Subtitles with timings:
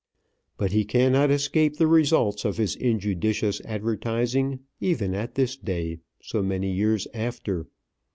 [0.57, 6.41] But he cannot escape the results of his injudicious advertising, even at this day, so
[6.41, 7.67] many years after.